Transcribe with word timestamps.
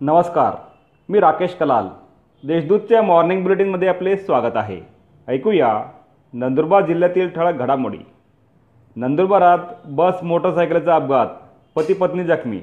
नमस्कार 0.00 0.54
मी 1.08 1.20
राकेश 1.20 1.54
कलाल. 1.54 1.86
देशदूतच्या 2.46 3.02
मॉर्निंग 3.02 3.42
बुलेटिनमध्ये 3.42 3.88
आपले 3.88 4.16
स्वागत 4.16 4.56
आहे. 4.56 4.80
ऐकूया 5.28 5.84
नंदुरबार 6.32 6.86
जिल्ह्यातील 6.86 7.28
ठळक 7.28 7.54
घडामोडी. 7.54 7.98
नंदुरबारात 8.96 9.58
बस 9.84 10.14
मोटरसायकलचा 10.22 10.94
अपघात 10.94 11.26
पती 11.74 11.94
पत्नी 11.94 12.24
जखमी. 12.24 12.60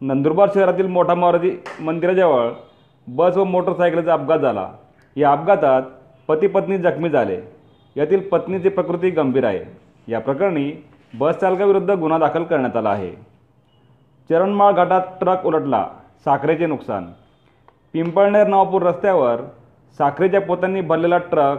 नंदुरबार 0.00 0.48
शहरातील 0.54 0.86
मोठा 0.86 1.14
मारुती 1.14 1.62
मंदिराजवळ 1.80 2.48
बस 3.08 3.36
व 3.36 3.44
मोटरसायकलचा 3.44 4.12
अपघात 4.12 4.38
झाला. 4.38 4.72
या 5.16 5.32
अपघातात 5.32 5.82
पती 6.28 6.46
पत्नी 6.46 6.78
जखमी 6.78 7.10
झाले. 7.10 7.40
यातील 7.96 8.28
पत्नीची 8.28 8.68
प्रकृती 8.68 9.10
गंभीर 9.10 9.44
आहे. 9.44 9.64
या 10.08 10.20
प्रकरणी 10.20 10.84
बस 11.14 11.34
चालकाविरुद्ध 11.34 11.90
गुन्हा 11.90 12.18
दाखल 12.18 12.42
करण्यात 12.42 12.76
आला 12.76 12.90
आहे. 12.90 13.10
चरणमाळ 14.30 14.72
घाटात 14.72 15.00
ट्रक 15.20 15.46
उलटला. 15.46 15.88
साखरेचे 16.24 16.66
नुकसान. 16.66 17.06
पिंपळनेर 17.92 18.46
नवापूर 18.46 18.82
रस्त्यावर 18.82 19.40
साखरेच्या 19.98 20.40
पोत्यांनी 20.40 20.80
भरलेला 20.80 21.18
ट्रक 21.18 21.58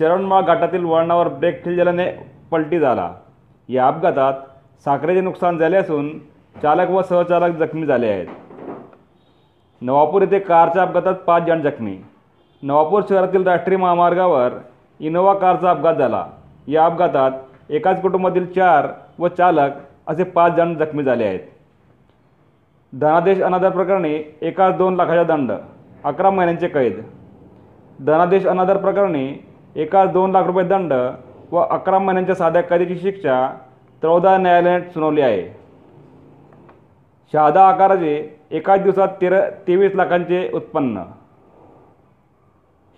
चरणमाळ 0.00 0.42
घाटातील 0.42 0.84
वळणावर 0.84 1.28
ब्रेक 1.28 1.64
फेल 1.64 1.76
झाल्याने 1.76 2.06
पलटी 2.50 2.78
झाला. 2.78 3.10
या 3.68 3.86
अपघातात 3.86 4.32
साखरेचे 4.84 5.20
नुकसान 5.20 5.58
झाले 5.58 5.76
असून 5.76 6.18
चालक 6.62 6.90
व 6.90 7.02
सहचालक 7.02 7.56
जखमी 7.56 7.86
झाले 7.86 8.08
आहेत. 8.08 8.26
नवापूर 9.82 10.22
येथे 10.22 10.38
कारच्या 10.38 10.82
अपघातात 10.82 11.14
पाच 11.14 11.42
जण 11.42 11.60
जखमी. 11.62 11.96
नवापूर 12.62 13.02
शहरातील 13.08 13.46
राष्ट्रीय 13.46 13.78
महामार्गावर 13.78 14.52
इनोव्हा 15.00 15.34
कारचा 15.34 15.70
अपघात 15.70 15.94
झाला. 15.94 16.24
या 16.68 16.84
अपघातात 16.84 17.30
एकाच 17.68 18.02
कुटुंबातील 18.02 18.52
चार 18.52 18.86
व 19.18 19.28
चालक 19.28 19.70
असे 20.06 20.24
पाच 20.24 20.54
जण 20.54 20.74
जखमी 20.74 21.04
झाले 21.04 21.24
आहेत. 21.24 21.40
धनादेश 22.92 23.40
अनादर 23.42 23.70
प्रकरणी 23.70 24.14
एकाच 24.42 24.74
दोन 24.76 24.94
लाखाचा 24.96 25.22
दंड 25.22 25.50
अकरा 26.04 26.30
महिन्यांचे 26.30 26.68
कैद. 26.68 27.00
धनादेश 27.98 28.46
अनादर 28.46 28.76
प्रकरणी 28.76 29.24
एकाच 29.76 30.12
दोन 30.12 30.30
लाख 30.32 30.46
रुपये 30.46 30.64
दंड 30.64 30.92
व 31.52 31.58
अकरा 31.60 31.98
महिन्यांच्या 31.98 32.34
साध्या 32.34 32.62
कैदेची 32.62 32.96
शिक्षा 32.98 33.36
चौदा 34.02 34.36
न्यायालयाने 34.38 34.90
सुनावली 34.92 35.20
आहे. 35.20 35.42
शहादा 37.32 37.66
आकाराचे 37.68 38.14
एकाच 38.50 38.82
दिवसात 38.82 39.08
तेरा 39.20 39.40
तेवीस 39.66 39.94
लाखांचे 39.94 40.48
उत्पन्न. 40.54 41.02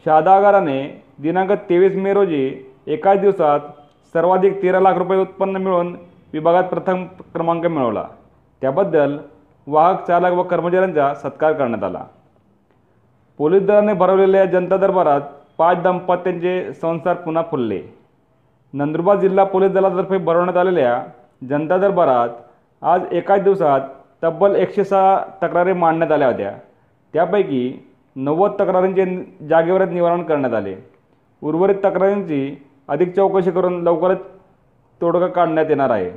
शहादा 0.07 0.37
आगाराने 0.37 0.81
दिनांक 1.23 1.53
तेवीस 1.71 1.97
मे 1.97 2.13
रोजी 2.15 2.45
एकाच 2.87 3.19
दिवसात 3.21 3.61
सर्वाधिक 4.15 4.63
तेरा 4.63 4.81
लाख 4.81 4.99
रुपये 4.99 5.21
उत्पन्न 5.21 5.57
मिळवून 5.57 5.95
विभागात 6.33 6.65
प्रथम 6.65 7.05
क्रमांक 7.35 7.67
मिळवला. 7.67 8.05
त्याबद्दल 8.63 9.19
वाहक 9.67 10.05
चालक 10.07 10.33
व 10.33 10.43
कर्मचाऱ्यांचा 10.43 11.15
सत्कार 11.15 11.53
करण्यात 11.53 11.85
आला. 11.85 12.05
पोलीस 13.39 13.63
दलाने 13.63 13.93
भरवलेल्या 13.93 14.45
जनता 14.45 14.77
दरबारात 14.77 15.21
पाच 15.59 15.83
दाम्पत्यांचे 15.83 16.73
संसार 16.73 17.15
पुन्हा 17.15 17.43
फुलले. 17.51 17.83
नंदुरबार 18.73 19.17
जिल्हा 19.17 19.45
पोलीस 19.45 19.73
दलातर्फे 19.73 20.19
भरवण्यात 20.19 20.57
आलेल्या 20.57 21.03
जनता 21.51 21.77
दरबारात 21.79 22.29
आज 22.83 23.03
एकाच 23.13 23.43
दिवसात 23.43 23.81
तब्बल 24.23 24.57
एकशे 24.57 24.85
सहा 24.85 25.23
तक्रारी 25.43 25.73
मांडण्यात 25.73 26.13
आल्या 26.13 26.29
होत्या. 26.29 26.53
त्यापैकी 27.13 27.87
नव्वद 28.17 28.51
तक्रारींचे 28.51 29.05
जागेवरच 29.49 29.89
निवारण 29.89 30.23
करण्यात 30.23 30.55
आले. 30.55 30.77
उर्वरित 31.43 31.75
तक्रारींची 31.75 32.57
अधिक 32.89 33.15
चौकशी 33.15 33.51
करून 33.51 33.83
लवकरच 33.83 34.19
तोडगा 35.01 35.27
काढण्यात 35.27 35.67
येणार 35.69 35.91
आहे. 35.91 36.11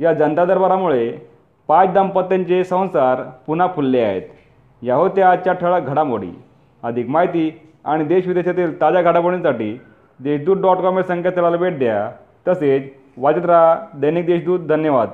या 0.00 0.12
जनता 0.12 0.44
दरबारामुळे 0.44 1.27
पाच 1.68 1.92
दाम्पत्यांचे 1.92 2.64
संसार 2.64 3.22
पुन्हा 3.46 3.66
फुलले 3.66 4.00
आहेत. 4.00 4.22
या 4.82 4.94
होत्या 4.94 5.30
आजच्या 5.30 5.52
ठळक 5.52 5.82
घडामोडी. 5.82 6.30
अधिक 6.82 7.08
माहिती 7.08 7.60
आणि 7.84 8.04
देशविदेशातील 8.04 8.80
ताज्या 8.80 9.02
घडामोडींसाठी 9.02 9.80
देशदूत 10.20 10.56
डॉट 10.56 10.76
कॉम 10.76 10.96
या 10.96 11.02
संकेतस्थळाला 11.02 11.56
भेट 11.56 11.78
द्या. 11.78 12.10
तसेच 12.48 12.82
वाचत 13.16 13.46
राहा 13.46 13.76
दैनिक 13.94 14.26
देशदूत. 14.26 14.60
धन्यवाद. 14.60 15.08